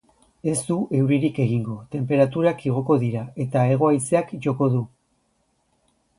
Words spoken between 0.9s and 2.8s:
euririk egingo, tenperaturak